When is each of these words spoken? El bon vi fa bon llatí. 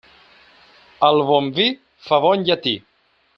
El 1.09 1.21
bon 1.27 1.51
vi 1.59 1.67
fa 2.07 2.21
bon 2.25 2.47
llatí. 2.49 2.75